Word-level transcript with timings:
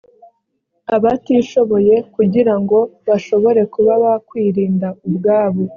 abatishoboye 0.95 1.95
kugira 2.15 2.53
ngo 2.61 2.77
bashobore 3.07 3.61
kuba 3.73 3.93
bakwirinda 4.03 4.87
ubwabo 5.07 5.61